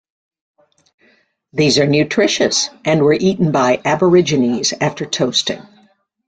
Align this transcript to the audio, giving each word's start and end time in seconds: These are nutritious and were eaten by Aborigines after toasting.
These 1.53 1.77
are 1.77 1.85
nutritious 1.85 2.71
and 2.83 3.03
were 3.03 3.13
eaten 3.13 3.51
by 3.51 3.79
Aborigines 3.85 4.73
after 4.81 5.05
toasting. 5.05 5.61